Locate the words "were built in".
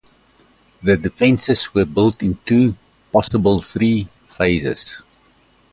1.75-2.39